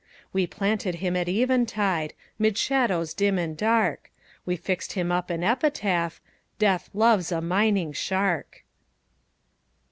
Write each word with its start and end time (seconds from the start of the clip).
We 0.33 0.47
planted 0.47 0.95
him 0.95 1.15
at 1.15 1.29
eventide, 1.29 2.15
'Mid 2.39 2.57
shadows 2.57 3.13
dim 3.13 3.37
and 3.37 3.55
dark; 3.55 4.09
We 4.47 4.55
fixed 4.55 4.93
him 4.93 5.11
up 5.11 5.29
an 5.29 5.43
epitaph, 5.43 6.19
"Death 6.57 6.89
loves 6.95 7.31
a 7.31 7.39
mining 7.39 7.93
shark." 7.93 8.63